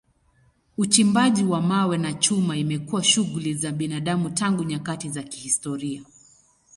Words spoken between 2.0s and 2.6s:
chuma